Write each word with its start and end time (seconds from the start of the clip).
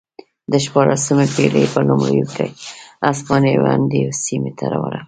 د 0.51 0.53
شپاړسمې 0.65 1.27
پېړۍ 1.35 1.65
په 1.73 1.79
لومړیو 1.87 2.25
کې 2.35 2.47
هسپانویان 3.07 3.81
دې 3.91 4.01
سیمې 4.25 4.51
ته 4.57 4.65
ورغلل 4.73 4.99